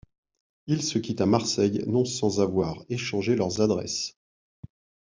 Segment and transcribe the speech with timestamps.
[0.65, 4.17] Ils se quittent à Marseille, non sans avoir échangé leurs adresses.